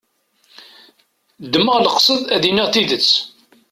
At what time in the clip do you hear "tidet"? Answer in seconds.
2.73-3.09